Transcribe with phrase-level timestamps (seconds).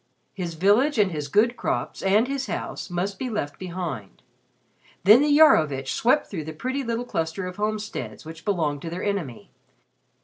[0.33, 4.23] His village and his good crops and his house must be left behind.
[5.03, 9.03] Then the Iarovitch swept through the pretty little cluster of homesteads which belonged to their
[9.03, 9.51] enemy.